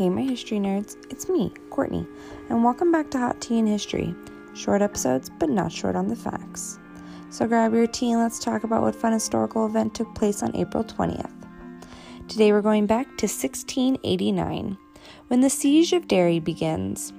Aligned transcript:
Hey, 0.00 0.08
my 0.08 0.22
history 0.22 0.56
nerds, 0.56 0.96
it's 1.10 1.28
me, 1.28 1.52
Courtney, 1.68 2.06
and 2.48 2.64
welcome 2.64 2.90
back 2.90 3.10
to 3.10 3.18
Hot 3.18 3.38
Tea 3.38 3.58
and 3.58 3.68
History. 3.68 4.14
Short 4.54 4.80
episodes, 4.80 5.28
but 5.38 5.50
not 5.50 5.70
short 5.70 5.94
on 5.94 6.08
the 6.08 6.16
facts. 6.16 6.78
So 7.28 7.46
grab 7.46 7.74
your 7.74 7.86
tea 7.86 8.12
and 8.12 8.22
let's 8.22 8.38
talk 8.38 8.64
about 8.64 8.80
what 8.80 8.96
fun 8.96 9.12
historical 9.12 9.66
event 9.66 9.94
took 9.94 10.14
place 10.14 10.42
on 10.42 10.56
April 10.56 10.84
20th. 10.84 11.30
Today 12.28 12.50
we're 12.50 12.62
going 12.62 12.86
back 12.86 13.08
to 13.18 13.26
1689, 13.26 14.78
when 15.28 15.40
the 15.42 15.50
Siege 15.50 15.92
of 15.92 16.08
Derry 16.08 16.40
begins. 16.40 17.12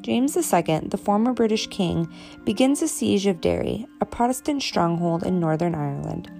James 0.00 0.36
II, 0.36 0.88
the 0.88 1.00
former 1.00 1.34
British 1.34 1.68
king, 1.68 2.12
begins 2.42 2.82
a 2.82 2.88
siege 2.88 3.28
of 3.28 3.40
Derry, 3.40 3.86
a 4.00 4.06
Protestant 4.06 4.60
stronghold 4.60 5.22
in 5.22 5.38
Northern 5.38 5.76
Ireland. 5.76 6.32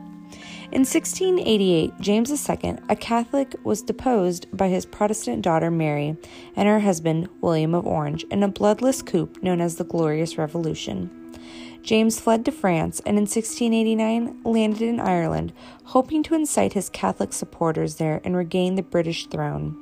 In 0.74 0.80
1688, 0.80 2.00
James 2.00 2.50
II, 2.50 2.78
a 2.88 2.96
Catholic, 2.96 3.54
was 3.62 3.80
deposed 3.80 4.48
by 4.52 4.66
his 4.66 4.84
Protestant 4.84 5.40
daughter 5.40 5.70
Mary 5.70 6.16
and 6.56 6.66
her 6.66 6.80
husband 6.80 7.28
William 7.40 7.76
of 7.76 7.86
Orange 7.86 8.24
in 8.24 8.42
a 8.42 8.48
bloodless 8.48 9.00
coup 9.00 9.30
known 9.40 9.60
as 9.60 9.76
the 9.76 9.84
Glorious 9.84 10.36
Revolution. 10.36 11.38
James 11.84 12.18
fled 12.18 12.44
to 12.44 12.50
France 12.50 12.98
and 13.06 13.16
in 13.16 13.22
1689 13.22 14.40
landed 14.42 14.82
in 14.82 14.98
Ireland, 14.98 15.52
hoping 15.84 16.24
to 16.24 16.34
incite 16.34 16.72
his 16.72 16.88
Catholic 16.88 17.32
supporters 17.32 17.94
there 17.94 18.20
and 18.24 18.36
regain 18.36 18.74
the 18.74 18.82
British 18.82 19.28
throne. 19.28 19.76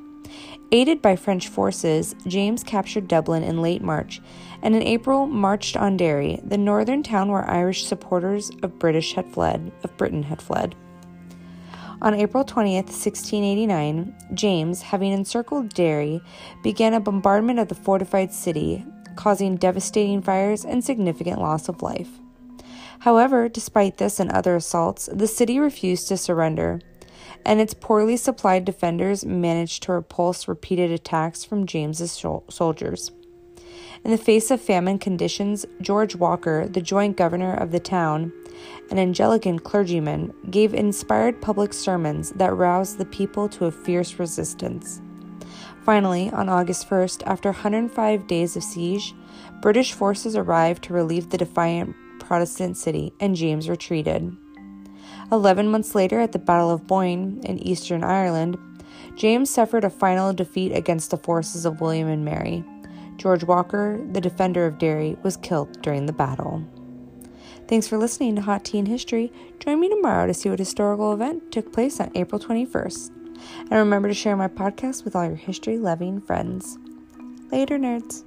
Aided 0.71 1.03
by 1.03 1.17
French 1.17 1.49
forces, 1.49 2.15
James 2.27 2.65
captured 2.65 3.07
Dublin 3.07 3.43
in 3.43 3.61
late 3.61 3.83
March 3.83 4.23
and 4.63 4.75
in 4.75 4.83
April 4.83 5.27
marched 5.27 5.77
on 5.77 5.97
Derry, 5.97 6.41
the 6.45 6.57
northern 6.57 7.03
town 7.03 7.31
where 7.31 7.49
Irish 7.49 7.85
supporters 7.85 8.51
of 8.63 8.79
British 8.79 9.15
had 9.15 9.27
fled, 9.27 9.71
of 9.85 9.97
Britain 9.97 10.23
had 10.23 10.41
fled. 10.41 10.75
On 12.01 12.15
April 12.15 12.45
20th, 12.45 12.89
1689, 12.89 14.15
James, 14.35 14.83
having 14.83 15.13
encircled 15.13 15.75
Derry, 15.75 16.21
began 16.63 16.95
a 16.95 17.01
bombardment 17.01 17.59
of 17.59 17.69
the 17.69 17.75
fortified 17.75 18.33
city, 18.33 18.85
causing 19.15 19.57
devastating 19.57 20.23
fires 20.23 20.65
and 20.65 20.83
significant 20.83 21.39
loss 21.41 21.69
of 21.69 21.83
life. 21.83 22.09
However, 23.01 23.49
despite 23.49 23.99
this 23.99 24.19
and 24.19 24.31
other 24.31 24.57
assaults, 24.57 25.09
the 25.13 25.27
city 25.27 25.59
refused 25.59 26.09
to 26.09 26.17
surrender 26.17 26.81
and 27.45 27.61
its 27.61 27.75
poorly 27.75 28.17
supplied 28.17 28.65
defenders 28.65 29.25
managed 29.25 29.83
to 29.83 29.93
repulse 29.93 30.49
repeated 30.49 30.91
attacks 30.91 31.45
from 31.45 31.67
James's 31.67 32.13
soldiers. 32.49 33.11
In 34.05 34.11
the 34.11 34.19
face 34.19 34.51
of 34.51 34.61
famine 34.61 34.99
conditions, 34.99 35.65
George 35.81 36.17
Walker, 36.17 36.67
the 36.67 36.83
joint 36.83 37.17
governor 37.17 37.55
of 37.55 37.71
the 37.71 37.81
town, 37.81 38.33
an 38.91 38.99
Anglican 38.99 39.59
clergyman, 39.61 40.35
gave 40.51 40.75
inspired 40.75 41.41
public 41.41 41.73
sermons 41.73 42.31
that 42.33 42.55
roused 42.55 42.99
the 42.99 43.05
people 43.05 43.49
to 43.51 43.67
a 43.67 43.71
fierce 43.71 44.19
resistance. 44.19 45.01
Finally, 45.85 46.31
on 46.31 46.49
August 46.49 46.89
1st, 46.89 47.23
after 47.27 47.51
105 47.51 48.27
days 48.27 48.57
of 48.57 48.63
siege, 48.63 49.15
British 49.61 49.93
forces 49.93 50.37
arrived 50.37 50.83
to 50.85 50.93
relieve 50.93 51.31
the 51.31 51.39
defiant 51.39 51.95
Protestant 52.19 52.77
city, 52.77 53.13
and 53.21 53.37
James 53.37 53.69
retreated. 53.69 54.37
Eleven 55.33 55.71
months 55.71 55.95
later, 55.95 56.21
at 56.21 56.33
the 56.33 56.39
Battle 56.39 56.71
of 56.71 56.87
Boyne 56.87 57.41
in 57.43 57.59
eastern 57.59 58.05
Ireland, 58.05 58.59
James 59.17 59.49
suffered 59.49 59.83
a 59.83 59.89
final 59.89 60.35
defeat 60.35 60.73
against 60.73 61.11
the 61.11 61.17
forces 61.17 61.65
of 61.65 61.81
William 61.81 62.07
and 62.07 62.23
Mary. 62.23 62.63
George 63.17 63.43
Walker, 63.43 63.99
the 64.13 64.21
defender 64.21 64.67
of 64.67 64.79
Derry, 64.79 65.17
was 65.23 65.39
killed 65.39 65.81
during 65.81 66.05
the 66.05 66.13
battle. 66.13 66.63
Thanks 67.67 67.89
for 67.89 67.97
listening 67.97 68.37
to 68.37 68.43
Hot 68.43 68.63
Tea 68.63 68.81
and 68.81 68.89
History. 68.89 69.33
Join 69.59 69.81
me 69.81 69.89
tomorrow 69.89 70.27
to 70.27 70.35
see 70.35 70.51
what 70.51 70.59
historical 70.59 71.15
event 71.15 71.51
took 71.51 71.73
place 71.73 71.99
on 71.99 72.13
April 72.15 72.39
21st. 72.39 73.11
And 73.61 73.73
remember 73.73 74.09
to 74.09 74.15
share 74.15 74.37
my 74.37 74.49
podcast 74.49 75.05
with 75.05 75.17
all 75.17 75.25
your 75.25 75.37
history 75.37 75.79
loving 75.79 76.21
friends. 76.21 76.77
Later, 77.51 77.79
nerds. 77.79 78.25